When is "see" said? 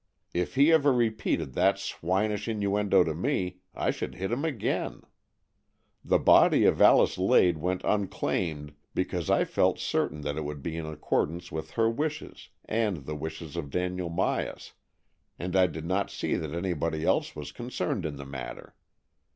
16.09-16.33